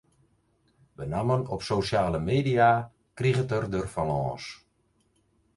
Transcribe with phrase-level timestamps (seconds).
[1.01, 2.71] Benammen op sosjale media
[3.21, 4.49] kriget er der fan lâns.